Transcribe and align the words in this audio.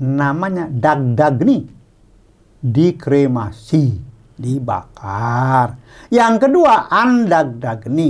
namanya 0.00 0.66
dagdagni 0.66 1.68
dikremasi, 2.60 3.96
dibakar. 4.36 5.80
Yang 6.12 6.34
kedua 6.48 6.92
andagdagni 6.92 8.08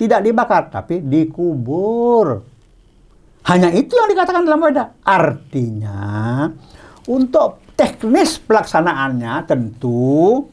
tidak 0.00 0.20
dibakar 0.24 0.72
tapi 0.72 1.04
dikubur. 1.04 2.40
Hanya 3.44 3.72
itu 3.72 3.92
yang 3.96 4.08
dikatakan 4.12 4.44
dalam 4.44 4.60
Weda. 4.60 5.00
Artinya 5.04 6.48
untuk 7.08 7.64
teknis 7.76 8.36
pelaksanaannya 8.40 9.32
tentu 9.48 10.44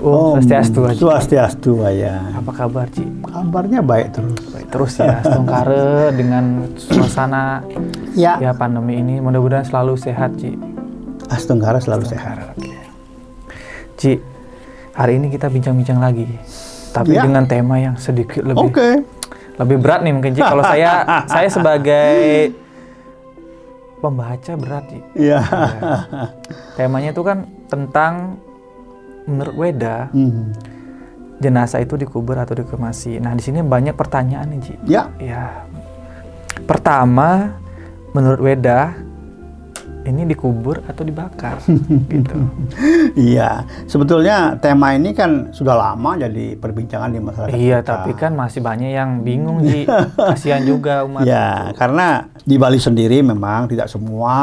Oh, 0.00 0.32
swastiastu 0.40 0.80
Haji. 0.88 0.96
Swastiastu 0.96 1.72
ya. 1.92 2.24
Apa 2.32 2.50
kabar, 2.56 2.88
Ci? 2.88 3.04
Kabarnya 3.20 3.84
baik 3.84 4.16
terus. 4.16 4.40
Baik 4.48 4.68
terus 4.72 4.92
ya, 4.96 5.20
Stongkare 5.20 6.16
dengan 6.16 6.72
suasana 6.80 7.60
Ya, 8.16 8.40
ya 8.40 8.50
pandemi 8.56 8.96
ini 8.98 9.20
mudah-mudahan 9.20 9.62
selalu 9.62 10.00
sehat, 10.00 10.34
Ci. 10.40 10.56
Astenggara 11.28 11.78
selalu 11.78 12.08
sehat. 12.08 12.56
Oke. 12.56 12.74
Ci, 14.00 14.12
hari 14.96 15.20
ini 15.20 15.28
kita 15.28 15.46
bincang-bincang 15.46 16.00
lagi. 16.00 16.26
Tapi 16.90 17.14
Ya. 17.14 17.22
dengan 17.22 17.46
tema 17.46 17.78
yang 17.78 17.94
sedikit 17.94 18.42
lebih 18.42 18.66
Oke. 18.66 18.88
lebih 19.62 19.76
berat 19.78 20.00
nih 20.02 20.10
mungkin 20.10 20.32
Ci. 20.34 20.42
Kalau 20.42 20.64
saya 20.64 21.06
saya 21.32 21.46
sebagai 21.46 22.50
pembaca 24.00 24.52
berat, 24.56 24.84
Ci. 24.90 24.98
Iya. 25.28 25.38
Temanya 26.74 27.12
itu 27.12 27.22
kan 27.22 27.46
tentang 27.68 28.40
menurut 29.24 29.54
Weda 29.54 30.08
Hmm. 30.08 30.52
jenazah 31.36 31.78
itu 31.78 31.96
dikubur 31.96 32.36
atau 32.36 32.52
dikremasi. 32.52 33.16
Nah, 33.16 33.32
di 33.32 33.40
sini 33.40 33.60
banyak 33.60 33.92
pertanyaan 33.92 34.48
nih, 34.50 34.60
Ci. 34.60 34.74
Ya, 34.86 35.08
Ya. 35.16 35.64
Pertama, 36.62 37.56
menurut 38.10 38.40
Weda 38.40 38.92
ini 40.00 40.24
dikubur 40.24 40.80
atau 40.82 41.00
dibakar 41.00 41.60
gitu. 42.08 42.36
iya. 43.14 43.64
Sebetulnya 43.84 44.56
tema 44.56 44.92
ini 44.92 45.12
kan 45.12 45.48
sudah 45.50 45.72
lama 45.74 46.16
jadi 46.16 46.56
perbincangan 46.56 47.08
di 47.08 47.20
masyarakat. 47.20 47.52
iya, 47.54 47.78
kita. 47.78 47.88
tapi 47.98 48.12
kan 48.14 48.32
masih 48.32 48.60
banyak 48.60 48.90
yang 48.90 49.20
bingung, 49.20 49.60
Ji. 49.62 49.84
Kasihan 50.30 50.60
juga 50.62 51.04
umat. 51.04 51.24
Ya, 51.24 51.72
karena 51.74 52.28
di 52.38 52.56
Bali 52.56 52.76
sendiri 52.76 53.20
memang 53.20 53.64
tidak 53.66 53.88
semua 53.88 54.36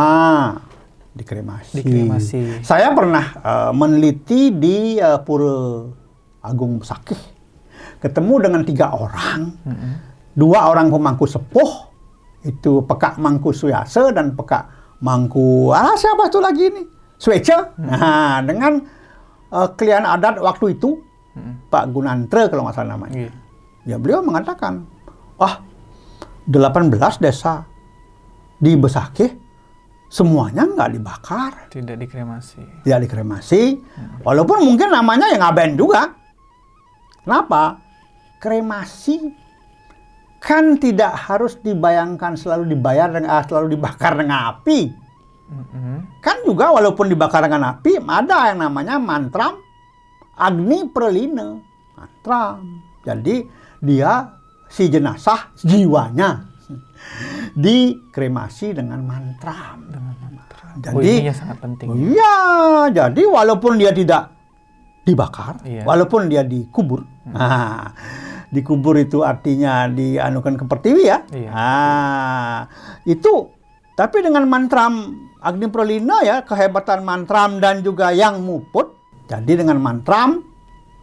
dikremasi. 1.18 1.82
Dikremasi. 1.82 2.62
Saya 2.62 2.94
pernah 2.94 3.26
eh, 3.42 3.72
meneliti 3.74 4.54
di 4.54 5.02
eh, 5.02 5.20
Pura 5.26 5.84
Agung 6.46 6.80
Sakih. 6.86 7.18
Ketemu 7.98 8.34
dengan 8.46 8.62
tiga 8.62 8.94
orang. 8.94 9.58
Mm-mm. 9.66 9.94
Dua 10.38 10.70
orang 10.70 10.94
pemangku 10.94 11.26
sepuh. 11.26 11.90
Itu 12.46 12.86
Pekak 12.86 13.18
Mangku 13.18 13.50
Suyase 13.50 14.14
dan 14.14 14.38
Pekak 14.38 14.70
Mangku... 15.02 15.74
Ah, 15.74 15.98
siapa 15.98 16.30
itu 16.30 16.38
lagi 16.38 16.64
ini? 16.70 16.84
Swece. 17.18 17.74
Nah, 17.82 18.46
dengan 18.46 18.78
eh, 19.50 19.70
klien 19.74 20.06
adat 20.06 20.38
waktu 20.38 20.78
itu, 20.78 21.02
Mm-mm. 21.34 21.74
Pak 21.74 21.90
Gunantre 21.90 22.46
kalau 22.54 22.70
nggak 22.70 22.78
salah 22.78 22.94
namanya. 22.94 23.28
Iya. 23.28 23.32
Ya 23.88 23.96
beliau 23.98 24.22
mengatakan, 24.22 24.86
ah 25.42 25.64
18 26.48 26.94
desa 27.24 27.64
di 28.58 28.76
Besakih 28.76 29.47
semuanya 30.08 30.64
nggak 30.64 30.92
dibakar, 30.96 31.52
Tidak 31.68 32.00
dikremasi. 32.00 32.64
tidak 32.88 33.00
dikremasi, 33.08 33.80
walaupun 34.24 34.64
mungkin 34.64 34.92
namanya 34.92 35.32
yang 35.36 35.44
ngaben 35.44 35.76
juga. 35.76 36.16
Kenapa? 37.28 37.84
Kremasi 38.40 39.36
kan 40.40 40.78
tidak 40.80 41.12
harus 41.28 41.60
dibayangkan 41.60 42.38
selalu 42.40 42.72
dibayar 42.72 43.12
dengan 43.12 43.42
ah, 43.42 43.44
selalu 43.44 43.76
dibakar 43.76 44.16
dengan 44.16 44.56
api. 44.56 44.80
Mm-mm. 45.48 46.24
Kan 46.24 46.44
juga 46.48 46.72
walaupun 46.72 47.08
dibakar 47.08 47.44
dengan 47.44 47.76
api 47.76 48.00
ada 48.04 48.52
yang 48.52 48.64
namanya 48.64 48.96
mantram 49.00 49.60
agni 50.38 50.88
pralina. 50.88 51.60
Mantram. 51.98 52.84
Jadi 53.04 53.44
dia 53.84 54.32
si 54.70 54.88
jenazah 54.88 55.52
jiwanya 55.58 56.48
dikremasi 57.56 58.78
dengan 58.78 59.02
mantram. 59.04 59.88
Dengan 59.90 60.14
mantra. 60.20 60.66
Oh, 60.94 61.02
Jadi 61.02 61.10
ini 61.10 61.30
ya 61.30 61.34
sangat 61.34 61.58
penting. 61.58 61.88
Iya, 62.14 62.36
jadi 62.94 63.22
walaupun 63.26 63.82
dia 63.82 63.90
tidak 63.90 64.30
dibakar, 65.08 65.58
Iya. 65.66 65.88
walaupun 65.88 66.30
dia 66.30 66.44
dikubur, 66.46 67.02
nah, 67.26 67.96
dikubur 68.54 69.00
itu 69.00 69.24
artinya 69.24 69.88
dianukan 69.90 70.54
ke 70.60 70.66
pertiwi 70.68 71.04
ya. 71.08 71.20
Iya. 71.34 71.50
Nah, 71.50 72.60
itu 73.08 73.50
tapi 73.98 74.22
dengan 74.22 74.46
mantram 74.46 75.18
Agni 75.42 75.66
Pralina 75.74 76.22
ya, 76.22 76.46
kehebatan 76.46 77.02
mantram 77.02 77.58
dan 77.58 77.82
juga 77.82 78.14
yang 78.14 78.46
muput. 78.46 78.94
Jadi 79.26 79.58
dengan 79.58 79.82
mantram 79.82 80.46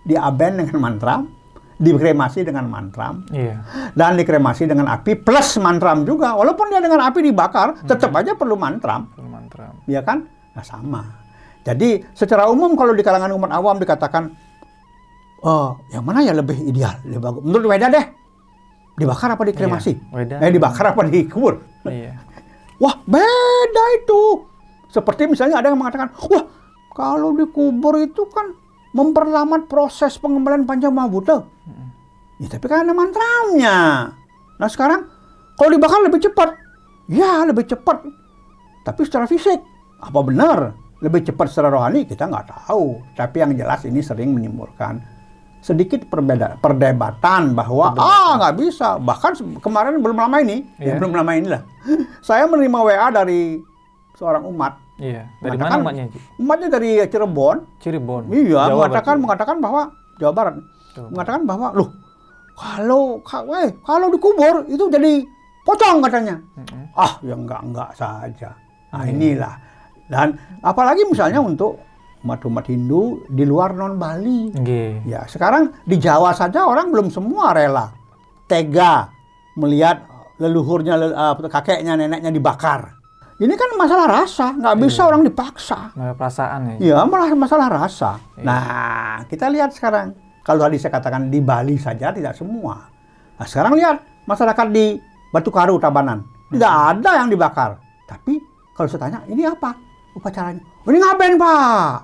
diaben 0.06 0.62
dengan 0.62 0.78
mantram, 0.78 1.26
dikremasi 1.74 2.42
dengan 2.42 2.66
mantram 2.66 3.26
Iya. 3.28 3.58
dan 3.92 4.14
dikremasi 4.14 4.64
dengan 4.64 4.86
api 4.88 5.16
plus 5.16 5.58
mantram 5.58 6.02
juga. 6.02 6.32
Walaupun 6.32 6.70
dia 6.70 6.78
dengan 6.78 7.02
api 7.02 7.18
dibakar, 7.20 7.82
tetap 7.82 8.14
aja 8.14 8.32
perlu 8.32 8.54
mantram 8.54 9.10
Full 9.10 9.26
mantra. 9.26 9.74
ya 9.84 10.00
kan? 10.00 10.22
Nah, 10.54 10.62
sama. 10.62 11.02
Jadi 11.62 12.04
secara 12.12 12.46
umum 12.46 12.74
kalau 12.74 12.92
di 12.92 13.00
kalangan 13.00 13.32
umat 13.32 13.50
awam 13.50 13.76
dikatakan, 13.76 14.30
oh 15.42 15.80
yang 15.90 16.04
mana 16.04 16.20
ya 16.20 16.30
lebih 16.30 16.54
ideal, 16.60 16.94
lebih 17.02 17.20
bagus. 17.20 17.40
Menurut 17.42 17.66
Weda 17.66 17.86
deh, 17.88 18.04
dibakar 18.94 19.34
apa 19.34 19.42
dikremasi? 19.42 19.92
Iya, 19.92 20.14
Weda. 20.14 20.36
Eh 20.38 20.50
dibakar 20.50 20.84
apa 20.92 21.00
dikubur? 21.04 21.58
Iya. 21.84 22.12
Wah 22.78 22.94
beda 23.02 23.84
itu. 23.96 24.44
Seperti 24.88 25.26
misalnya 25.26 25.58
ada 25.58 25.68
yang 25.68 25.80
mengatakan, 25.80 26.14
wah 26.30 26.44
kalau 26.94 27.34
dikubur 27.34 27.98
itu 27.98 28.22
kan 28.30 28.54
memperlambat 28.94 29.66
proses 29.66 30.14
pengembalian 30.16 30.64
Pancamabuta. 30.64 31.42
Ya, 32.38 32.46
tapi 32.46 32.66
kan 32.66 32.86
ada 32.86 32.94
mantramnya. 32.94 33.78
Nah 34.54 34.68
sekarang 34.70 35.10
kalau 35.54 35.70
dibakar 35.74 36.02
lebih 36.02 36.22
cepat. 36.22 36.54
Ya 37.10 37.42
lebih 37.44 37.66
cepat. 37.66 38.06
Tapi 38.86 39.00
secara 39.02 39.26
fisik 39.26 39.58
apa 39.98 40.20
benar 40.20 40.72
lebih 41.00 41.24
cepat 41.24 41.50
secara 41.50 41.68
rohani 41.74 42.06
kita 42.06 42.24
nggak 42.24 42.48
tahu. 42.48 43.02
Tapi 43.12 43.36
yang 43.42 43.52
jelas 43.52 43.82
ini 43.84 44.00
sering 44.00 44.30
menimbulkan 44.32 45.02
sedikit 45.64 46.04
perbeda 46.12 46.60
perdebatan 46.60 47.56
bahwa 47.56 47.96
ah 47.96 48.36
nggak 48.36 48.54
bisa. 48.60 49.00
Bahkan 49.00 49.60
kemarin 49.64 49.98
belum 49.98 50.16
lama 50.16 50.36
ini, 50.44 50.60
ya 50.76 50.92
Iya. 50.92 51.00
belum 51.00 51.12
lama 51.16 51.32
inilah, 51.34 51.62
saya 52.20 52.44
menerima 52.44 52.78
WA 52.84 53.08
dari 53.08 53.58
seorang 54.14 54.44
umat. 54.44 54.83
Iya. 54.94 55.26
Dari 55.38 55.54
Mengatakan- 55.54 55.70
mana 55.74 55.84
umatnya? 55.84 56.04
Umatnya 56.36 56.68
dari 56.70 56.90
Cirebon, 57.04 57.56
Cirebon. 57.78 58.22
Iya, 58.30 58.60
Jawa 58.64 58.74
mengatakan 58.78 59.04
berarti. 59.10 59.22
mengatakan 59.22 59.56
bahwa 59.58 59.82
Jawa 60.14 60.32
Barat 60.32 60.54
Jawa 60.94 61.08
mengatakan 61.10 61.42
bahwa 61.44 61.66
loh 61.74 61.90
kalau 62.54 63.02
ka- 63.20 63.42
weh, 63.42 63.68
kalau 63.82 64.06
dikubur 64.08 64.62
itu 64.64 64.84
jadi 64.86 65.12
pocong 65.64 65.98
katanya. 66.00 66.38
Mm-mm. 66.54 66.82
Ah, 66.94 67.18
ya 67.20 67.34
enggak 67.34 67.60
enggak 67.64 67.90
saja. 67.92 68.50
Nah, 68.90 69.02
Iya. 69.02 69.10
inilah. 69.10 69.54
Dan 70.06 70.28
apalagi 70.60 71.02
misalnya 71.02 71.40
untuk 71.40 71.82
umat-umat 72.22 72.64
Hindu 72.64 73.26
di 73.26 73.42
luar 73.42 73.72
non 73.72 73.98
Bali. 73.98 74.54
Nggih. 74.54 75.02
Ya, 75.04 75.26
sekarang 75.26 75.74
di 75.82 75.98
Jawa 75.98 76.30
saja 76.30 76.62
orang 76.62 76.88
belum 76.88 77.10
semua 77.10 77.50
rela 77.50 77.90
tega 78.44 79.10
melihat 79.54 80.06
leluhurnya 80.36 80.94
lel- 80.94 81.16
kakeknya 81.44 81.94
neneknya 81.96 82.30
dibakar. 82.30 82.94
Ini 83.34 83.50
kan 83.52 83.70
masalah 83.74 84.06
rasa, 84.22 84.54
nggak 84.54 84.76
bisa 84.78 85.02
Iya. 85.02 85.08
orang 85.10 85.22
dipaksa. 85.22 85.78
Perasaan 86.14 86.60
ya. 86.64 86.74
Iya, 86.78 86.98
malah 87.02 87.34
masalah 87.34 87.66
rasa. 87.66 88.14
Iya. 88.36 88.46
Nah, 88.46 89.16
kita 89.26 89.50
lihat 89.50 89.74
sekarang. 89.74 90.14
Kalau 90.40 90.62
tadi 90.62 90.78
saya 90.78 90.92
katakan 90.92 91.32
di 91.32 91.40
Bali 91.40 91.74
saja 91.74 92.12
tidak 92.12 92.36
semua. 92.36 92.78
Nah, 93.34 93.46
sekarang 93.48 93.74
lihat 93.74 93.96
masyarakat 94.22 94.66
di 94.70 95.00
Batu 95.28 95.50
Karu, 95.50 95.82
Tabanan. 95.82 96.22
Tidak 96.48 96.68
Hmm. 96.68 96.90
ada 96.94 97.10
yang 97.18 97.28
dibakar. 97.28 97.74
Tapi 98.06 98.38
kalau 98.70 98.86
saya 98.86 99.00
tanya, 99.02 99.18
ini 99.26 99.42
apa 99.42 99.74
upacaranya? 100.14 100.62
Oh, 100.84 100.90
ini 100.92 101.00
ngaben, 101.00 101.32
Pak. 101.34 101.94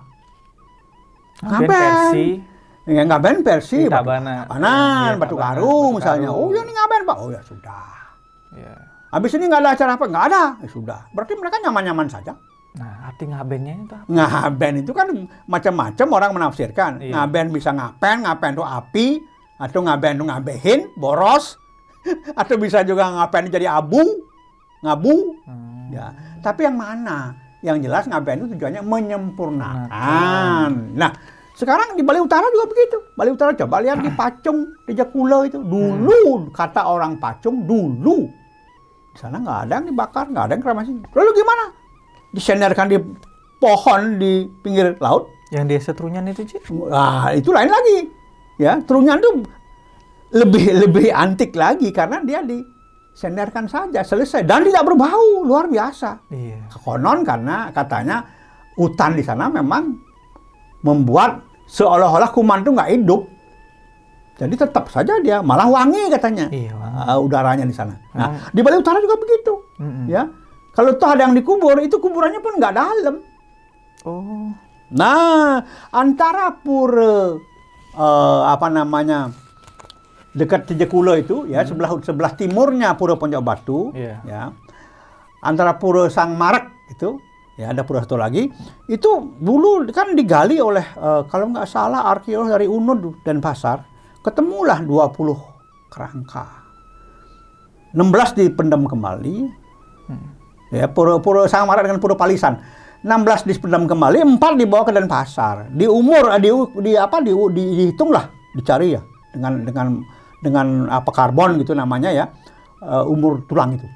Ngaben 1.40 2.14
Ya, 2.90 3.06
ngaben 3.06 3.46
versi 3.46 3.86
Tabanan. 3.86 4.50
Tabanan, 4.50 5.14
Iya, 5.14 5.20
Batu 5.20 5.36
Karu 5.36 5.62
Batu 5.62 5.94
misalnya. 5.94 6.28
Karu. 6.32 6.42
Oh, 6.42 6.48
ya 6.50 6.60
ini 6.64 6.72
ngaben, 6.74 7.00
Pak. 7.06 7.16
Oh, 7.16 7.28
ya 7.30 7.40
sudah. 7.44 7.92
Iya. 8.50 8.74
Habis 9.10 9.34
ini 9.34 9.50
nggak 9.50 9.62
ada 9.66 9.70
acara 9.74 9.92
apa? 9.98 10.04
Nggak 10.06 10.24
ada. 10.30 10.42
Ya 10.62 10.68
sudah. 10.70 11.00
Berarti 11.10 11.34
mereka 11.34 11.58
nyaman-nyaman 11.58 12.06
saja. 12.06 12.38
Nah, 12.70 13.10
arti 13.10 13.26
ngabennya 13.26 13.74
itu 13.82 13.94
apa? 13.98 14.06
Ngaben 14.06 14.74
itu 14.86 14.92
kan 14.94 15.08
macam-macam 15.50 16.06
orang 16.14 16.30
menafsirkan. 16.38 17.02
Iya. 17.02 17.12
Ngaben 17.18 17.46
bisa 17.50 17.74
ngapen, 17.74 18.22
ngapen 18.22 18.50
itu 18.54 18.62
api, 18.62 19.06
atau 19.58 19.82
ngaben 19.82 20.14
itu 20.14 20.24
ngabehin, 20.30 20.80
boros, 20.94 21.58
atau 22.40 22.54
bisa 22.62 22.86
juga 22.86 23.10
ngapen 23.10 23.50
jadi 23.50 23.66
abu, 23.66 23.98
ngabu. 24.86 25.34
Hmm. 25.42 25.90
Ya. 25.90 26.14
Tapi 26.38 26.70
yang 26.70 26.78
mana? 26.78 27.34
Yang 27.66 27.90
jelas 27.90 28.06
ngaben 28.06 28.46
itu 28.46 28.46
tujuannya 28.54 28.82
menyempurnakan. 28.86 30.70
Nah, 30.94 31.12
Sekarang 31.50 31.92
di 31.92 32.00
Bali 32.00 32.16
Utara 32.16 32.48
juga 32.48 32.72
begitu. 32.72 33.04
Bali 33.20 33.36
Utara 33.36 33.52
coba 33.52 33.84
lihat 33.84 34.00
di 34.00 34.08
Pacung, 34.16 34.80
di 34.88 34.96
Jakula 34.96 35.44
itu. 35.44 35.60
Dulu 35.60 36.48
kata 36.56 36.88
orang 36.88 37.20
Pacung 37.20 37.68
dulu 37.68 38.39
di 39.10 39.18
sana 39.18 39.42
nggak 39.42 39.58
ada 39.66 39.72
yang 39.80 39.86
dibakar, 39.90 40.24
nggak 40.30 40.44
ada 40.46 40.52
yang 40.54 40.62
kremasi. 40.62 40.90
Lalu 41.14 41.30
gimana? 41.34 41.64
Disenderkan 42.30 42.86
di 42.86 42.98
pohon 43.58 44.00
di 44.16 44.46
pinggir 44.62 44.94
laut. 45.02 45.28
Yang 45.50 45.64
desa 45.66 45.90
Trunyan 45.98 46.30
itu, 46.30 46.46
Ci? 46.46 46.62
Nah, 46.70 47.34
itu 47.34 47.50
lain 47.50 47.66
lagi. 47.66 48.06
Ya, 48.62 48.78
Trunyan 48.78 49.18
itu 49.18 49.42
lebih 50.30 50.86
lebih 50.86 51.06
antik 51.10 51.50
lagi 51.58 51.90
karena 51.90 52.22
dia 52.22 52.38
disenderkan 52.46 53.66
saja 53.66 54.06
selesai 54.06 54.46
dan 54.46 54.62
tidak 54.62 54.86
berbau 54.86 55.42
luar 55.42 55.66
biasa. 55.66 56.30
Iya. 56.30 56.70
Konon 56.70 57.26
karena 57.26 57.74
katanya 57.74 58.22
hutan 58.78 59.18
di 59.18 59.26
sana 59.26 59.50
memang 59.50 59.98
membuat 60.86 61.42
seolah-olah 61.66 62.30
kuman 62.30 62.62
itu 62.62 62.70
nggak 62.70 62.90
hidup. 62.94 63.22
Jadi 64.36 64.54
tetap 64.54 64.88
saja 64.88 65.18
dia 65.18 65.40
malah 65.40 65.66
wangi 65.66 66.08
katanya 66.08 66.48
Iya, 66.48 66.72
wangi. 66.72 66.96
uh, 67.06 67.18
udaranya 67.20 67.64
di 67.64 67.72
sana. 67.72 67.98
Nah 68.12 68.28
Hmm. 68.30 68.50
di 68.50 68.60
Bali 68.60 68.76
Utara 68.76 68.96
juga 68.98 69.14
begitu, 69.14 69.52
Mm-mm. 69.76 70.06
ya. 70.06 70.28
Kalau 70.70 70.94
toh 70.94 71.08
ada 71.08 71.24
yang 71.24 71.34
dikubur 71.34 71.76
itu 71.78 71.96
kuburannya 71.96 72.38
pun 72.38 72.56
nggak 72.56 72.72
dalam. 72.72 73.16
Oh. 74.02 74.48
Nah 74.90 75.60
antara 75.90 76.54
pura 76.54 77.36
eh, 77.90 78.40
apa 78.46 78.66
namanya 78.66 79.28
dekat 80.30 80.64
Tejekula 80.64 81.14
itu 81.16 81.44
ya 81.44 81.60
sebelah 81.62 81.98
sebelah 82.00 82.32
timurnya 82.32 82.94
Pura 82.94 83.14
Ponjok 83.14 83.42
Batu, 83.42 83.90
Iya. 83.92 84.22
ya 84.22 84.42
antara 85.40 85.74
Pura 85.74 86.06
Sang 86.06 86.32
Marak 86.32 86.70
itu 86.88 87.18
ya 87.54 87.70
ada 87.70 87.82
pura 87.82 88.00
satu 88.00 88.14
lagi 88.14 88.48
itu 88.86 89.10
dulu 89.36 89.84
kan 89.90 90.14
digali 90.14 90.56
oleh 90.56 90.86
eh, 90.86 91.22
kalau 91.26 91.50
nggak 91.50 91.66
salah 91.66 92.08
arkeolog 92.08 92.48
dari 92.48 92.64
Unud 92.64 93.20
dan 93.20 93.42
Pasar 93.42 93.89
ketemulah 94.24 94.84
20 94.84 95.92
kerangka. 95.92 96.46
16 97.92 98.38
dipendam 98.38 98.86
kembali. 98.86 99.50
Ya 100.70 100.86
pura 100.86 101.18
pura 101.18 101.50
Marak 101.50 101.82
dengan 101.90 101.98
pura 101.98 102.14
Palisan. 102.14 102.62
16 103.02 103.48
dipendam 103.48 103.88
kembali 103.88 104.38
4 104.38 104.60
dibawa 104.60 104.86
ke 104.86 104.92
Denpasar. 104.94 105.72
Di 105.74 105.88
umur 105.88 106.30
di, 106.38 106.50
di 106.84 106.92
apa 106.94 107.18
di, 107.24 107.32
di 107.32 107.64
dihitung 107.84 108.12
lah 108.12 108.28
dicari 108.54 108.94
ya 108.94 109.02
dengan 109.34 109.64
dengan 109.66 109.86
dengan 110.44 110.66
apa 110.90 111.10
karbon 111.10 111.58
gitu 111.58 111.72
namanya 111.72 112.12
ya 112.12 112.24
eh, 112.84 113.04
umur 113.08 113.42
tulang 113.48 113.74
itu. 113.74 113.86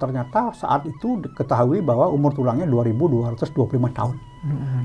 Ternyata 0.00 0.56
saat 0.56 0.88
itu 0.88 1.22
diketahui 1.22 1.84
bahwa 1.84 2.10
umur 2.10 2.34
tulangnya 2.34 2.66
2225 2.66 3.54
tahun. 3.94 4.16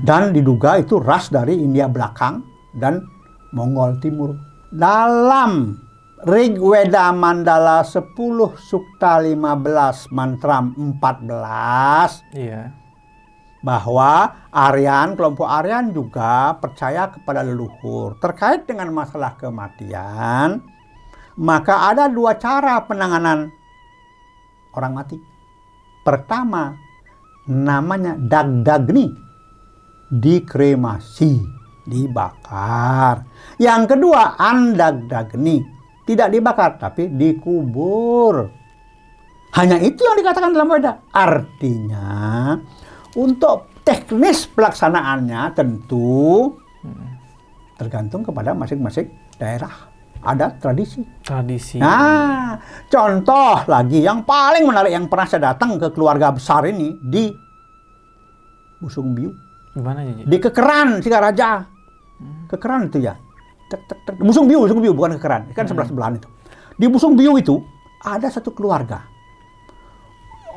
Dan 0.00 0.32
diduga 0.32 0.80
itu 0.80 0.96
ras 0.96 1.28
dari 1.28 1.52
India 1.60 1.84
belakang 1.84 2.40
dan 2.72 3.04
Mongol 3.52 4.00
timur 4.00 4.32
dalam 4.70 5.76
Rig 6.24 6.60
Weda 6.60 7.10
Mandala 7.10 7.82
10 7.82 8.14
Sukta 8.60 9.18
15 9.18 10.12
Mantram 10.14 10.72
14 10.76 12.22
Iya. 12.36 12.70
bahwa 13.60 14.40
Aryan, 14.48 15.16
kelompok 15.16 15.44
Aryan 15.44 15.92
juga 15.92 16.56
percaya 16.56 17.12
kepada 17.12 17.44
leluhur. 17.44 18.16
Terkait 18.16 18.64
dengan 18.64 18.88
masalah 18.88 19.36
kematian, 19.36 20.64
maka 21.36 21.92
ada 21.92 22.08
dua 22.08 22.36
cara 22.40 22.80
penanganan 22.88 23.52
orang 24.72 24.92
mati. 24.96 25.16
Pertama, 26.00 26.72
namanya 27.48 28.16
dagdagni, 28.16 29.12
dikremasi, 30.08 31.59
dibakar. 31.86 33.24
Yang 33.56 33.96
kedua, 33.96 34.36
andagdagni, 34.36 35.64
tidak 36.08 36.28
dibakar 36.32 36.76
tapi 36.80 37.08
dikubur. 37.08 38.50
Hanya 39.54 39.82
itu 39.82 40.00
yang 40.06 40.16
dikatakan 40.18 40.54
dalam 40.54 40.70
Weda. 40.70 41.02
Artinya, 41.10 42.54
untuk 43.18 43.70
teknis 43.82 44.46
pelaksanaannya 44.46 45.40
tentu 45.58 46.54
tergantung 47.74 48.22
kepada 48.22 48.54
masing-masing 48.54 49.10
daerah. 49.40 49.88
Ada 50.20 50.52
tradisi. 50.60 51.00
Tradisi. 51.24 51.80
Nah, 51.80 52.60
contoh 52.92 53.64
lagi 53.64 54.04
yang 54.04 54.20
paling 54.28 54.68
menarik 54.68 54.92
yang 54.92 55.08
pernah 55.08 55.24
saya 55.24 55.56
datang 55.56 55.80
ke 55.80 55.88
keluarga 55.96 56.28
besar 56.28 56.68
ini 56.68 57.00
di 57.00 57.32
Busung 58.76 59.16
Biu, 59.16 59.32
Gimana, 59.70 60.02
Ci? 60.02 60.26
di 60.26 60.36
Kekeran 60.36 60.98
Singaraja. 60.98 61.62
Kekeran 62.50 62.90
itu 62.90 62.98
ya. 63.00 63.14
Tek, 63.70 63.80
tek, 63.86 63.98
tek. 64.02 64.14
Busung 64.18 64.50
Biu, 64.50 64.66
Busung 64.66 64.82
Biu 64.82 64.90
bukan 64.90 65.14
Kekeran, 65.14 65.54
kan 65.54 65.64
sebelah 65.64 65.86
sebelahan 65.86 66.18
itu. 66.18 66.26
Di 66.74 66.86
Busung 66.90 67.14
Biu 67.14 67.38
itu 67.38 67.62
ada 68.02 68.26
satu 68.26 68.50
keluarga. 68.50 69.06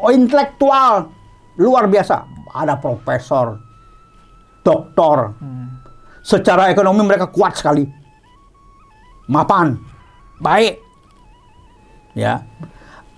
Oh, 0.02 0.10
intelektual 0.10 1.14
luar 1.56 1.86
biasa. 1.86 2.26
Ada 2.54 2.78
profesor, 2.78 3.58
doktor, 4.62 5.34
Hmm. 5.38 5.82
secara 6.22 6.70
ekonomi 6.70 7.02
mereka 7.02 7.30
kuat 7.30 7.54
sekali. 7.54 7.86
Mapan, 9.26 9.78
baik. 10.38 10.78
Ya. 12.14 12.44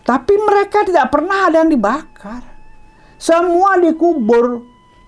Tapi 0.06 0.34
mereka 0.38 0.86
tidak 0.86 1.10
pernah 1.10 1.50
ada 1.50 1.66
yang 1.66 1.72
dibakar. 1.72 2.46
Semua 3.18 3.76
dikubur 3.76 4.62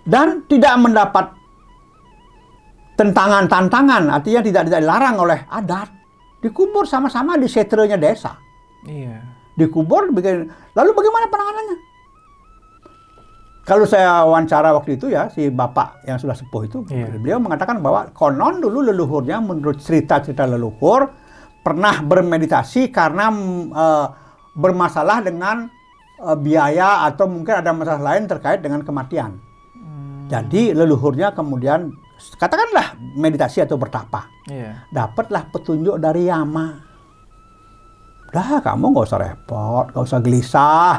dan 0.07 0.47
tidak 0.47 0.73
mendapat 0.79 1.35
tentangan-tantangan, 2.97 4.09
artinya 4.09 4.41
tidak 4.41 4.63
tidak 4.71 4.81
dilarang 4.81 5.15
oleh 5.19 5.39
adat. 5.51 5.91
Dikubur 6.39 6.87
sama-sama 6.87 7.35
di 7.35 7.45
setrenya 7.45 7.99
desa. 7.99 8.39
Iya. 8.87 9.21
Dikubur 9.57 10.09
bikin 10.15 10.47
lalu 10.73 10.89
bagaimana 10.95 11.25
penanganannya? 11.27 11.77
Kalau 13.67 13.83
saya 13.83 14.23
wawancara 14.23 14.71
waktu 14.71 14.95
itu 14.95 15.11
ya 15.11 15.27
si 15.27 15.51
bapak 15.51 16.07
yang 16.07 16.15
sudah 16.15 16.39
sepuh 16.39 16.61
itu, 16.63 16.87
Iya. 16.87 17.19
beliau 17.19 17.35
mengatakan 17.43 17.83
bahwa 17.83 18.07
konon 18.15 18.63
dulu 18.63 18.79
leluhurnya 18.79 19.43
menurut 19.43 19.83
cerita-cerita 19.83 20.47
leluhur 20.47 21.11
pernah 21.67 21.99
bermeditasi 21.99 22.95
karena 22.95 23.27
eh, 23.75 24.07
bermasalah 24.55 25.19
dengan 25.19 25.67
eh, 26.15 26.37
biaya 26.39 27.11
atau 27.11 27.27
mungkin 27.27 27.59
ada 27.59 27.75
masalah 27.75 28.15
lain 28.15 28.23
terkait 28.23 28.63
dengan 28.63 28.87
kematian. 28.87 29.35
Jadi 30.27 30.75
leluhurnya 30.75 31.31
kemudian 31.31 31.87
katakanlah 32.35 32.99
meditasi 33.15 33.63
atau 33.63 33.79
bertapa, 33.79 34.27
Iya. 34.51 34.83
dapatlah 34.91 35.47
petunjuk 35.47 35.95
dari 35.97 36.27
Yama. 36.27 36.83
Dah 38.27 38.59
kamu 38.59 38.91
nggak 38.91 39.07
usah 39.07 39.21
repot, 39.23 39.85
nggak 39.95 40.03
usah 40.03 40.19
gelisah, 40.19 40.95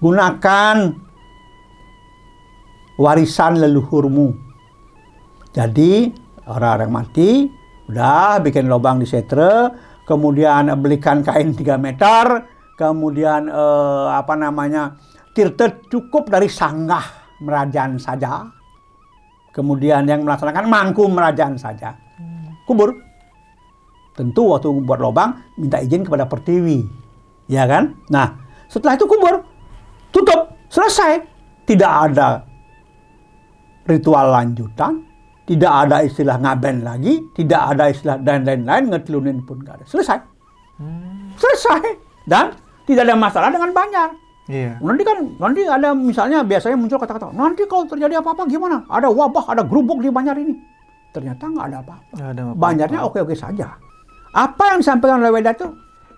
gunakan 0.00 0.76
warisan 2.96 3.60
leluhurmu. 3.60 4.32
Jadi 5.52 6.08
orang-orang 6.48 6.90
mati, 6.90 7.44
udah 7.92 8.40
bikin 8.40 8.72
lubang 8.72 9.02
di 9.02 9.06
setre, 9.08 9.68
kemudian 10.08 10.72
belikan 10.80 11.20
kain 11.20 11.52
3 11.52 11.76
meter, 11.76 12.24
kemudian 12.80 13.52
eh, 13.52 14.06
apa 14.16 14.32
namanya 14.32 14.96
tirta 15.36 15.68
cukup 15.92 16.32
dari 16.32 16.48
sanggah 16.48 17.19
merajan 17.40 17.96
saja. 17.96 18.46
Kemudian 19.50 20.06
yang 20.06 20.22
melaksanakan 20.22 20.70
mangku 20.70 21.10
merajan 21.10 21.58
saja. 21.58 21.96
Kubur. 22.68 22.94
Tentu 24.14 24.52
waktu 24.52 24.70
buat 24.84 25.00
lubang 25.00 25.58
minta 25.58 25.80
izin 25.82 26.06
kepada 26.06 26.28
pertiwi. 26.28 26.86
Ya 27.50 27.66
kan? 27.66 27.98
Nah, 28.12 28.36
setelah 28.70 28.94
itu 28.94 29.10
kubur. 29.10 29.42
Tutup. 30.14 30.54
Selesai. 30.70 31.24
Tidak 31.66 31.92
ada 32.10 32.50
ritual 33.90 34.30
lanjutan, 34.30 35.02
tidak 35.50 35.72
ada 35.86 36.06
istilah 36.06 36.38
ngaben 36.38 36.86
lagi, 36.86 37.26
tidak 37.34 37.74
ada 37.74 37.90
istilah 37.90 38.16
dan 38.22 38.46
lain-lain, 38.46 38.94
ngetelunin 38.94 39.42
pun 39.42 39.58
nggak 39.58 39.82
ada. 39.82 39.84
Selesai. 39.90 40.18
Hmm. 40.78 41.34
Selesai. 41.34 41.98
Dan 42.22 42.54
tidak 42.86 43.10
ada 43.10 43.16
masalah 43.18 43.50
dengan 43.50 43.74
banjar. 43.74 44.14
Iya. 44.50 44.82
Nanti 44.82 45.02
kan, 45.06 45.18
nanti 45.38 45.60
ada 45.62 45.94
misalnya 45.94 46.42
biasanya 46.42 46.74
muncul 46.74 46.98
kata-kata, 46.98 47.30
nanti 47.30 47.62
kalau 47.70 47.86
terjadi 47.86 48.18
apa-apa 48.18 48.50
gimana? 48.50 48.82
Ada 48.90 49.06
wabah, 49.06 49.54
ada 49.54 49.62
gerubuk 49.62 50.02
di 50.02 50.10
banjar 50.10 50.34
ini. 50.34 50.58
Ternyata 51.14 51.46
nggak 51.46 51.66
ada 51.70 51.78
apa-apa. 51.86 52.14
Banjarnya 52.58 53.06
oke-oke 53.06 53.38
saja. 53.38 53.78
Apa 54.34 54.74
yang 54.74 54.82
disampaikan 54.82 55.22
oleh 55.22 55.30
Weda 55.30 55.54
itu? 55.54 55.70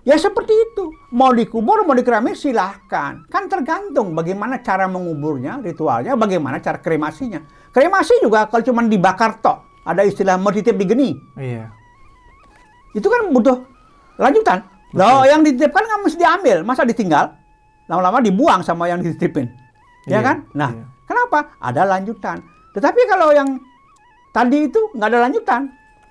Ya 0.03 0.19
seperti 0.19 0.51
itu. 0.51 0.91
Mau 1.15 1.31
dikubur, 1.31 1.85
mau 1.87 1.95
dikeramik 1.95 2.35
silahkan. 2.35 3.23
Kan 3.29 3.47
tergantung 3.47 4.11
bagaimana 4.17 4.59
cara 4.59 4.89
menguburnya, 4.89 5.63
ritualnya, 5.63 6.17
bagaimana 6.17 6.59
cara 6.59 6.77
kremasinya. 6.77 7.41
Kremasi 7.71 8.21
juga 8.21 8.49
kalau 8.49 8.61
cuma 8.65 8.83
dibakar 8.85 9.39
tok. 9.39 9.61
Ada 9.87 10.03
istilah 10.05 10.35
mau 10.37 10.51
dititip 10.51 10.75
di 10.77 10.85
geni. 10.85 11.09
Iya. 11.39 11.71
Itu 12.93 13.09
kan 13.09 13.31
butuh 13.33 13.65
lanjutan. 14.21 14.61
Loh, 14.93 15.25
yang 15.25 15.41
dititipkan 15.41 15.81
nggak 15.81 15.99
mesti 16.05 16.17
diambil. 16.21 16.57
Masa 16.61 16.85
ditinggal? 16.85 17.42
Lama-lama 17.91 18.23
dibuang 18.23 18.61
sama 18.63 18.87
yang 18.87 19.03
dititipin. 19.03 19.51
Ya 20.07 20.19
Iya, 20.19 20.19
kan? 20.23 20.37
Nah, 20.55 20.71
iya. 20.71 20.85
kenapa? 21.07 21.39
Ada 21.59 21.81
lanjutan. 21.87 22.43
Tetapi 22.75 23.01
kalau 23.07 23.31
yang 23.31 23.59
tadi 24.35 24.67
itu 24.67 24.79
nggak 24.95 25.09
ada 25.11 25.19
lanjutan. 25.29 25.61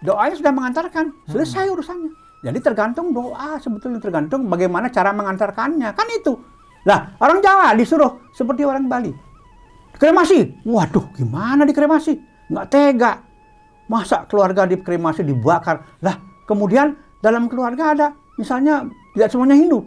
Doanya 0.02 0.34
sudah 0.34 0.52
mengantarkan, 0.52 1.14
selesai 1.30 1.70
urusannya. 1.70 2.10
Jadi 2.42 2.58
tergantung 2.58 3.14
doa 3.14 3.54
sebetulnya 3.62 4.02
tergantung 4.02 4.50
bagaimana 4.50 4.90
cara 4.90 5.14
mengantarkannya. 5.14 5.94
Kan 5.94 6.08
itu. 6.10 6.34
Lah, 6.82 7.14
orang 7.22 7.38
Jawa 7.38 7.70
disuruh 7.78 8.18
seperti 8.34 8.66
orang 8.66 8.90
Bali. 8.90 9.14
Kremasi. 9.94 10.66
Waduh, 10.66 11.14
gimana 11.14 11.62
dikremasi? 11.62 12.18
Nggak 12.50 12.66
tega. 12.66 13.12
Masa 13.86 14.26
keluarga 14.26 14.66
dikremasi 14.66 15.22
dibakar? 15.22 15.86
Lah, 16.02 16.18
kemudian 16.42 16.98
dalam 17.22 17.46
keluarga 17.46 17.94
ada 17.94 18.06
misalnya 18.34 18.90
tidak 19.14 19.30
semuanya 19.30 19.54
Hindu. 19.54 19.86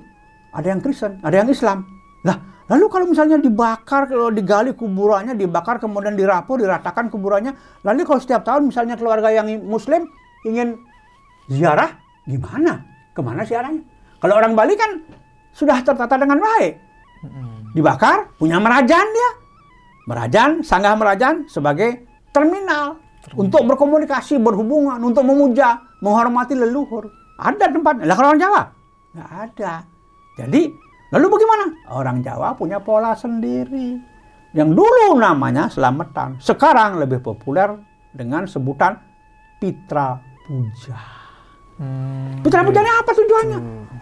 Ada 0.55 0.67
yang 0.71 0.79
Kristen, 0.79 1.19
ada 1.19 1.35
yang 1.35 1.51
Islam. 1.51 1.83
Lah, 2.23 2.39
lalu 2.71 2.85
kalau 2.87 3.05
misalnya 3.11 3.35
dibakar, 3.35 4.07
kalau 4.07 4.31
digali 4.31 4.71
kuburannya, 4.71 5.35
dibakar, 5.35 5.83
kemudian 5.83 6.15
dirapu, 6.15 6.55
diratakan 6.55 7.11
kuburannya. 7.11 7.51
Lalu 7.83 8.07
kalau 8.07 8.19
setiap 8.23 8.47
tahun 8.47 8.71
misalnya 8.71 8.95
keluarga 8.95 9.27
yang 9.35 9.51
Muslim 9.67 10.07
ingin 10.47 10.79
ziarah, 11.51 11.91
gimana? 12.23 12.87
Ke 13.11 13.19
mana 13.19 13.43
ziarahnya? 13.43 13.83
Kalau 14.23 14.39
orang 14.39 14.55
Bali 14.55 14.79
kan 14.79 15.03
sudah 15.51 15.83
tertata 15.83 16.15
dengan 16.15 16.39
baik. 16.39 16.73
Dibakar, 17.75 18.31
punya 18.39 18.55
merajan 18.57 19.05
dia. 19.11 19.29
Merajan, 20.07 20.63
sanggah 20.63 20.95
merajan 20.95 21.43
sebagai 21.51 22.07
terminal. 22.31 23.03
Untuk 23.33 23.65
berkomunikasi, 23.65 24.37
berhubungan, 24.37 25.01
untuk 25.01 25.25
memuja, 25.25 25.81
menghormati 25.99 26.53
leluhur. 26.53 27.09
Ada 27.41 27.73
tempat. 27.73 28.05
Lah 28.05 28.15
kalau 28.15 28.31
orang 28.31 28.41
Jawa? 28.41 28.61
Nggak 29.17 29.31
ada. 29.49 29.73
Jadi, 30.35 30.67
lalu 31.15 31.25
bagaimana? 31.31 31.65
Orang 31.95 32.19
Jawa 32.19 32.51
punya 32.59 32.83
pola 32.83 33.15
sendiri. 33.15 33.95
Yang 34.55 34.69
dulu 34.75 35.19
namanya 35.19 35.67
selamatan. 35.67 36.39
Sekarang 36.39 36.99
lebih 36.99 37.19
populer 37.19 37.75
dengan 38.15 38.47
sebutan 38.47 38.95
Pitra 39.59 40.15
Puja. 40.47 40.95
Hmm, 41.75 42.39
Pitra 42.39 42.63
Puja 42.63 42.79
ini 42.79 42.91
apa 42.91 43.11
tujuannya? 43.11 43.59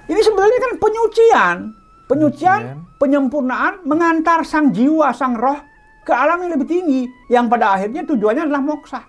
Ini 0.09 0.21
sebenarnya 0.21 0.59
kan 0.61 0.71
penyucian. 0.77 1.57
Penyucian, 2.03 2.59
Penyucian. 2.61 2.77
penyempurnaan, 2.99 3.73
mengantar 3.87 4.45
sang 4.45 4.69
jiwa, 4.75 5.09
sang 5.15 5.33
roh 5.39 5.57
ke 6.05 6.11
alam 6.11 6.45
yang 6.45 6.53
lebih 6.59 6.67
tinggi. 6.69 7.01
Yang 7.31 7.45
pada 7.49 7.65
akhirnya 7.79 8.03
tujuannya 8.05 8.43
adalah 8.45 8.61
moksa. 8.61 9.01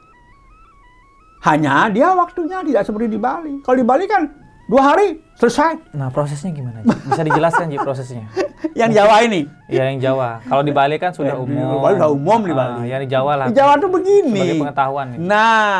Hanya 1.44 1.92
dia 1.92 2.08
waktunya 2.16 2.64
tidak 2.64 2.88
seperti 2.88 3.12
di 3.12 3.20
Bali. 3.20 3.60
Kalau 3.60 3.76
di 3.76 3.84
Bali 3.84 4.08
kan 4.08 4.43
dua 4.64 4.82
hari 4.86 5.20
selesai. 5.34 5.92
Nah, 5.92 6.08
prosesnya 6.08 6.50
gimana, 6.50 6.80
Ji? 6.80 6.88
Bisa 7.04 7.22
dijelaskan, 7.22 7.64
Ji, 7.68 7.76
prosesnya? 7.76 8.24
Yang 8.80 8.90
Jawa 8.96 9.16
ini. 9.22 9.40
Iya, 9.68 9.82
yang 9.86 9.98
Jawa. 10.00 10.40
Kalau 10.42 10.62
di 10.62 10.72
Bali 10.72 10.96
kan 10.96 11.12
sudah 11.12 11.30
Eh, 11.30 11.38
di 11.38 11.52
umum. 11.52 11.78
Bali 11.78 11.94
sudah 11.94 12.10
umum 12.10 12.40
di 12.42 12.50
Ah, 12.50 12.56
Bali. 12.56 12.88
yang 12.88 13.00
di 13.00 13.08
Jawa 13.08 13.32
lah. 13.36 13.46
Di 13.46 13.54
Jawa 13.54 13.72
tuh 13.76 13.90
begini. 13.92 14.34
Sebagai 14.34 14.56
pengetahuan 14.58 15.06
nih. 15.14 15.18
Nah, 15.20 15.74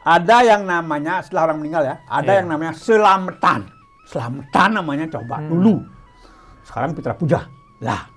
ada 0.00 0.36
yang 0.40 0.62
namanya 0.62 1.20
setelah 1.20 1.42
orang 1.44 1.58
meninggal 1.58 1.82
ya, 1.84 1.94
ada 2.06 2.30
Iya. 2.32 2.38
yang 2.40 2.48
namanya 2.48 2.72
selamatan. 2.72 3.60
Selamatan 4.06 4.68
namanya 4.72 5.04
coba 5.10 5.36
Hmm. 5.36 5.48
dulu. 5.50 5.74
Sekarang 6.62 6.94
Pitra 6.94 7.12
Puja. 7.12 7.44
Lah, 7.80 8.08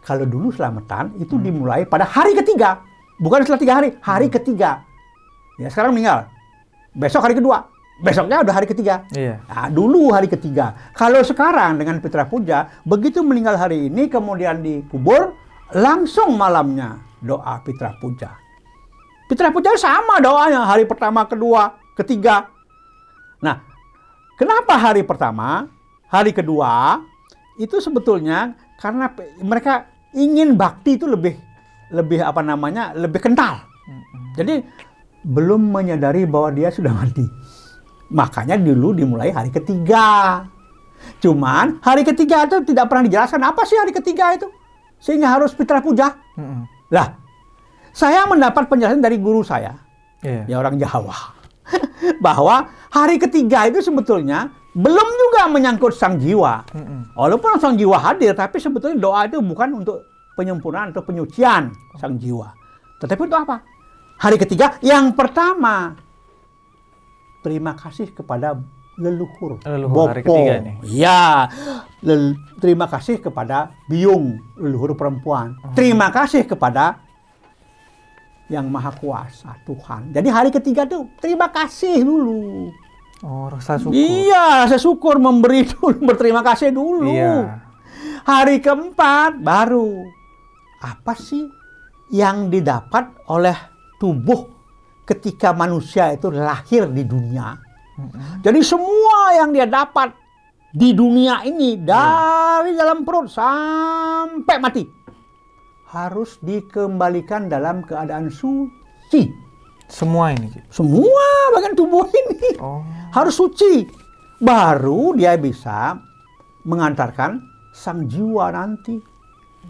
kalau 0.00 0.24
dulu 0.24 0.48
selamatan 0.48 1.18
itu 1.18 1.34
Hmm. 1.34 1.44
dimulai 1.44 1.84
pada 1.84 2.06
hari 2.06 2.32
ketiga, 2.32 2.80
bukan 3.18 3.42
setelah 3.42 3.60
tiga 3.60 3.74
hari, 3.74 3.88
hari 4.00 4.26
ketiga. 4.28 4.80
Ya 5.56 5.68
sekarang 5.68 5.92
meninggal. 5.92 6.30
Besok 6.92 7.20
hari 7.20 7.34
kedua. 7.34 7.68
Besoknya 7.96 8.44
udah 8.44 8.54
hari 8.54 8.68
ketiga. 8.68 9.08
Iya. 9.16 9.40
Nah, 9.48 9.72
dulu 9.72 10.12
hari 10.12 10.28
ketiga. 10.28 10.92
Kalau 10.92 11.24
sekarang 11.24 11.80
dengan 11.80 11.96
Pitra 12.04 12.28
Puja, 12.28 12.68
begitu 12.84 13.24
meninggal 13.24 13.56
hari 13.56 13.88
ini 13.88 14.12
kemudian 14.12 14.60
dikubur, 14.60 15.32
langsung 15.72 16.36
malamnya 16.36 17.00
doa 17.24 17.56
Pitra 17.64 17.96
Puja. 17.96 18.36
Pitra 19.32 19.48
Puja 19.48 19.72
sama 19.80 20.20
doanya 20.20 20.68
hari 20.68 20.84
pertama, 20.84 21.24
kedua, 21.24 21.72
ketiga. 21.96 22.52
Nah, 23.40 23.64
kenapa 24.36 24.76
hari 24.76 25.00
pertama, 25.00 25.64
hari 26.12 26.36
kedua 26.36 27.00
itu 27.56 27.80
sebetulnya 27.80 28.52
karena 28.76 29.08
mereka 29.40 29.88
ingin 30.12 30.52
bakti 30.54 31.00
itu 31.00 31.08
lebih 31.08 31.36
lebih 31.90 32.20
apa 32.20 32.44
namanya 32.44 32.92
lebih 32.92 33.24
kental. 33.24 33.64
Jadi 34.36 34.60
belum 35.26 35.72
menyadari 35.72 36.28
bahwa 36.28 36.52
dia 36.52 36.68
sudah 36.70 36.92
mati. 36.92 37.24
Makanya 38.10 38.54
dulu 38.54 38.94
dimulai 38.94 39.34
hari 39.34 39.50
ketiga. 39.50 40.42
Cuman 41.18 41.78
hari 41.82 42.02
ketiga 42.06 42.46
itu 42.46 42.62
tidak 42.66 42.86
pernah 42.90 43.04
dijelaskan 43.06 43.42
apa 43.42 43.62
sih 43.66 43.76
hari 43.76 43.90
ketiga 43.92 44.34
itu. 44.34 44.48
Sehingga 44.98 45.36
harus 45.36 45.52
Pitra 45.52 45.82
Puja. 45.84 46.14
Mm-mm. 46.38 46.64
Lah, 46.90 47.18
saya 47.92 48.24
mendapat 48.24 48.70
penjelasan 48.70 49.02
dari 49.02 49.18
guru 49.20 49.42
saya, 49.42 49.76
Iya. 50.24 50.42
ya 50.48 50.56
orang 50.56 50.80
Jawa, 50.80 51.34
bahwa 52.24 52.70
hari 52.88 53.20
ketiga 53.20 53.68
itu 53.68 53.84
sebetulnya 53.84 54.48
belum 54.72 55.08
juga 55.20 55.48
menyangkut 55.52 55.92
sang 55.92 56.16
jiwa. 56.16 56.64
Mm-mm. 56.72 57.12
Walaupun 57.16 57.60
sang 57.60 57.76
jiwa 57.76 57.96
hadir, 58.00 58.32
tapi 58.32 58.56
sebetulnya 58.56 58.96
doa 58.96 59.28
itu 59.28 59.40
bukan 59.42 59.84
untuk 59.84 60.04
penyempurnaan 60.36 60.92
atau 60.96 61.04
penyucian 61.04 61.72
sang 61.96 62.16
jiwa. 62.16 62.52
Tetapi 63.00 63.20
untuk 63.28 63.40
apa? 63.44 63.56
Hari 64.16 64.36
ketiga, 64.40 64.80
yang 64.80 65.12
pertama, 65.12 65.92
terima 67.46 67.78
kasih 67.78 68.10
kepada 68.10 68.58
leluhur. 68.98 69.62
Leluhur 69.62 70.10
Bopo. 70.10 70.18
ketiga 70.18 70.54
nih. 70.66 70.74
Ya, 70.82 71.46
lel- 72.02 72.34
terima 72.58 72.90
kasih 72.90 73.22
kepada 73.22 73.70
biung, 73.86 74.42
leluhur 74.58 74.98
perempuan. 74.98 75.54
Oh. 75.62 75.70
Terima 75.78 76.10
kasih 76.10 76.42
kepada 76.42 76.98
yang 78.50 78.66
maha 78.66 78.90
kuasa, 78.90 79.54
Tuhan. 79.62 80.10
Jadi 80.10 80.26
hari 80.26 80.50
ketiga 80.50 80.82
tuh 80.86 81.06
terima 81.22 81.46
kasih 81.50 82.02
dulu. 82.02 82.74
Oh, 83.22 83.46
rasa 83.46 83.78
syukur. 83.78 83.94
Iya, 83.94 84.66
rasa 84.66 84.76
syukur 84.76 85.22
memberi 85.22 85.62
dulu, 85.70 86.02
berterima 86.02 86.42
kasih 86.42 86.74
dulu. 86.74 87.06
Iya. 87.06 87.62
Hari 88.26 88.58
keempat 88.58 89.38
baru 89.38 90.02
apa 90.82 91.14
sih 91.14 91.46
yang 92.10 92.50
didapat 92.50 93.06
oleh 93.30 93.54
tubuh 93.98 94.55
ketika 95.06 95.54
manusia 95.54 96.12
itu 96.12 96.28
lahir 96.28 96.90
di 96.90 97.06
dunia? 97.06 97.56
Jadi 98.44 98.60
semua 98.60 99.32
yang 99.32 99.54
dia 99.56 99.64
dapat 99.64 100.12
di 100.68 100.92
dunia 100.92 101.40
ini 101.42 101.80
dari 101.80 102.76
dalam 102.76 103.00
perut 103.00 103.32
sampai 103.32 104.56
mati 104.60 104.84
harus 105.88 106.36
dikembalikan 106.44 107.48
dalam 107.48 107.80
keadaan 107.80 108.28
suci. 108.28 109.32
Semua 109.86 110.34
ini. 110.34 110.50
Semua 110.68 111.24
bagian 111.54 111.72
tubuh 111.72 112.04
ini 112.10 112.58
Oh. 112.58 112.82
harus 113.14 113.32
suci. 113.32 113.86
Baru 114.36 115.14
dia 115.16 115.38
bisa 115.40 115.96
mengantarkan 116.66 117.38
sang 117.72 118.04
jiwa 118.04 118.50
nanti. 118.52 118.98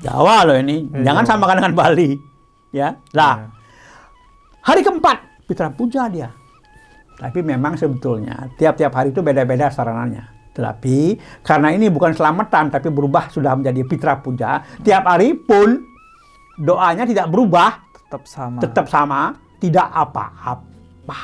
Jawa 0.03 0.45
loh 0.45 0.57
ini, 0.57 0.89
Iya, 0.91 1.13
jangan 1.13 1.25
samakan 1.25 1.57
dengan 1.63 1.75
Bali. 1.77 2.11
Ya, 2.75 2.97
lah 3.15 3.37
Iya. 3.39 3.49
hari 4.61 4.81
keempat 4.83 5.17
Pitra 5.47 5.71
Puja 5.71 6.11
dia. 6.11 6.29
Tapi 7.17 7.41
memang 7.41 7.79
sebetulnya 7.81 8.51
tiap-tiap 8.61 8.93
hari 8.93 9.09
itu 9.15 9.25
beda-beda 9.25 9.73
sarananya. 9.73 10.29
Tetapi 10.53 11.17
karena 11.41 11.73
ini 11.73 11.89
bukan 11.89 12.13
selamatan 12.13 12.69
tapi 12.69 12.89
berubah 12.93 13.31
sudah 13.33 13.57
menjadi 13.57 13.81
Pitra 13.87 14.21
Puja, 14.21 14.61
tiap 14.85 15.07
hari 15.09 15.33
pun 15.33 15.81
doanya 16.61 17.07
tidak 17.09 17.29
berubah, 17.33 17.81
Tetap 18.05 18.23
sama. 18.29 18.61
tetap 18.61 18.87
sama, 18.89 19.21
tidak 19.61 19.89
apa-apa. 19.89 21.21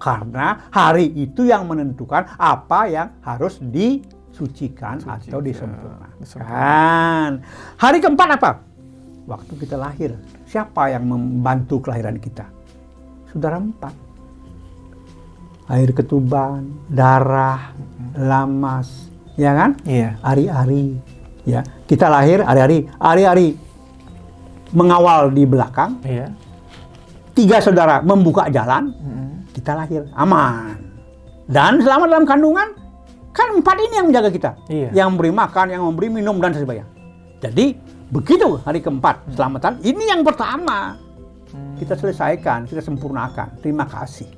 Karena 0.00 0.70
hari 0.72 1.12
itu 1.12 1.44
yang 1.44 1.68
menentukan 1.68 2.24
apa 2.40 2.88
yang 2.88 3.08
harus 3.20 3.60
disucikan 3.60 4.96
atau 5.04 5.44
Sucikan, 5.44 5.44
disempurnakan. 5.44 7.30
Hari 7.76 7.98
keempat 8.00 8.28
apa? 8.40 8.50
Waktu 9.28 9.52
kita 9.60 9.76
lahir. 9.76 10.16
Siapa 10.48 10.88
yang 10.90 11.04
membantu 11.04 11.84
kelahiran 11.84 12.16
kita? 12.16 12.48
Saudara 13.30 13.62
empat. 13.62 13.94
Air 15.70 15.94
ketuban, 15.94 16.66
darah, 16.90 17.70
lamas, 18.18 19.06
ya 19.38 19.54
kan? 19.54 19.78
Iya. 19.86 20.18
Ari-ari, 20.18 20.98
ya. 21.46 21.62
Kita 21.86 22.10
lahir 22.10 22.42
ari-ari, 22.42 22.90
ari-ari 22.98 23.54
mengawal 24.74 25.30
di 25.30 25.46
belakang, 25.46 26.02
Iya. 26.02 26.34
tiga 27.34 27.62
saudara 27.62 28.02
membuka 28.02 28.50
jalan, 28.50 28.90
Mm-mm. 28.90 29.46
kita 29.54 29.78
lahir 29.78 30.10
aman. 30.14 30.74
Dan 31.46 31.82
selama 31.82 32.10
dalam 32.10 32.26
kandungan, 32.26 32.74
kan 33.30 33.54
empat 33.54 33.76
ini 33.78 33.94
yang 33.94 34.06
menjaga 34.10 34.30
kita. 34.30 34.50
Iya. 34.66 34.90
Yang 34.90 35.06
memberi 35.14 35.30
makan, 35.30 35.66
yang 35.70 35.82
memberi 35.86 36.08
minum, 36.10 36.38
dan 36.42 36.50
sebagainya. 36.54 36.86
Jadi, 37.42 37.78
begitu 38.10 38.58
hari 38.66 38.82
keempat, 38.82 39.22
selamatan. 39.38 39.78
Ini 39.82 40.18
yang 40.18 40.22
pertama. 40.26 40.98
Kita 41.80 41.96
selesaikan, 41.96 42.68
kita 42.68 42.84
sempurnakan. 42.84 43.56
Terima 43.64 43.88
kasih. 43.88 44.28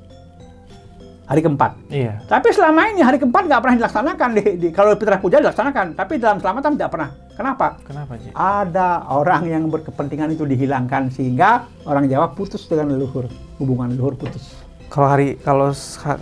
Hari 1.27 1.39
keempat. 1.43 1.71
Iya. 1.91 2.23
Tapi 2.23 2.51
selama 2.51 2.87
ini 2.91 3.03
hari 3.03 3.19
keempat 3.19 3.47
nggak 3.47 3.61
pernah 3.63 3.75
dilaksanakan. 3.83 4.29
Di, 4.35 4.43
di- 4.59 4.71
kalau 4.75 4.95
Pitra 4.95 5.19
Puja 5.19 5.43
dilaksanakan. 5.43 5.95
Tapi 5.95 6.19
dalam 6.19 6.39
selamatan 6.39 6.79
tidak 6.79 6.95
pernah. 6.95 7.09
Kenapa? 7.35 7.67
Kenapa, 7.83 8.15
Ji? 8.19 8.31
Ada 8.31 9.07
orang 9.11 9.43
yang 9.47 9.63
berkepentingan 9.67 10.35
itu 10.35 10.47
dihilangkan. 10.47 11.11
Sehingga 11.11 11.67
orang 11.83 12.07
Jawa 12.07 12.31
putus 12.31 12.63
dengan 12.67 12.95
leluhur. 12.95 13.27
hubungan 13.59 13.91
leluhur 13.91 14.15
putus. 14.15 14.55
Kalau 14.91 15.07
hari 15.07 15.39
kalau 15.43 15.71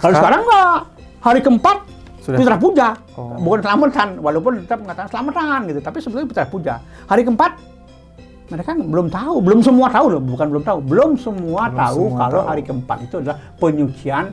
Kalau 0.02 0.14
sekarang 0.18 0.42
enggak. 0.42 0.80
Hari 1.22 1.40
keempat 1.46 1.78
Sudah. 2.22 2.38
Putra 2.38 2.56
puja. 2.62 2.88
Oh. 3.18 3.34
Bukan 3.42 3.66
selamatan, 3.66 4.22
walaupun 4.22 4.62
tetap 4.62 4.78
mengatakan 4.86 5.10
selamatan 5.10 5.66
gitu, 5.74 5.82
tapi 5.82 5.98
sebetulnya 5.98 6.28
putra 6.30 6.46
puja. 6.46 6.74
Hari 7.10 7.26
keempat 7.26 7.52
mereka 8.52 8.76
belum 8.76 9.08
tahu, 9.08 9.36
belum 9.40 9.60
semua 9.62 9.88
tahu 9.88 10.06
loh, 10.10 10.22
bukan 10.22 10.48
belum 10.48 10.64
tahu, 10.64 10.78
belum 10.84 11.12
semua 11.16 11.62
Belum 11.66 11.80
tahu 11.80 12.02
semua 12.06 12.20
kalau 12.20 12.42
tahu. 12.42 12.50
hari 12.50 12.62
keempat 12.62 12.98
itu 13.02 13.16
adalah 13.18 13.38
penyucian 13.56 14.26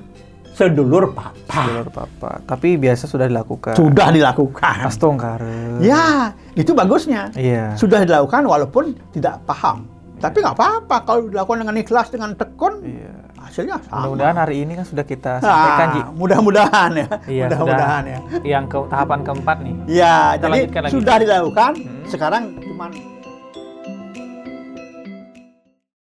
sedulur 0.51 1.15
papa. 1.15 1.63
Sedulur 1.63 1.89
papa. 1.89 2.31
Tapi 2.43 2.75
biasa 2.75 3.07
sudah 3.07 3.25
dilakukan. 3.25 3.73
Sudah 3.73 4.11
dilakukan. 4.11 4.77
Astongkare. 4.85 5.79
Ya, 5.81 6.35
itu 6.53 6.75
bagusnya. 6.75 7.31
Iya. 7.33 7.73
Sudah 7.75 8.03
dilakukan 8.03 8.43
walaupun 8.43 8.91
tidak 9.11 9.39
paham. 9.45 9.87
Tapi 10.19 10.43
nggak 10.43 10.51
apa-apa 10.53 10.97
kalau 11.07 11.31
dilakukan 11.31 11.63
dengan 11.63 11.77
ikhlas, 11.79 12.11
dengan 12.11 12.35
tekun, 12.35 12.83
Iya. 12.83 13.15
hasilnya 13.39 13.79
sama. 13.81 14.11
Mudah-mudahan 14.11 14.37
hari 14.37 14.57
ini 14.61 14.75
kan 14.75 14.83
sudah 14.83 15.07
kita 15.07 15.39
sampaikan 15.39 15.87
Ji. 15.89 16.01
Ah, 16.03 16.09
mudah-mudahan 16.11 16.91
ya. 16.93 17.07
Iya, 17.25 17.45
mudah-mudahan 17.47 18.03
ya. 18.05 18.19
Yang 18.43 18.65
ke 18.67 18.79
tahapan 18.91 19.19
keempat 19.23 19.57
nih. 19.63 19.75
Ya, 19.87 20.35
Kita 20.35 20.47
jadi 20.49 20.59
lagi. 20.67 20.91
sudah 20.91 21.17
dilakukan. 21.23 21.73
Hmm. 21.79 22.03
Sekarang 22.05 22.43
cuman 22.59 22.91